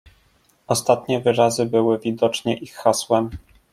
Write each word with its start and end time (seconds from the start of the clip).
"Ostatnie 0.67 1.19
wyrazy 1.19 1.65
były 1.65 1.99
widocznie 1.99 2.57
ich 2.57 2.73
hasłem." 2.75 3.29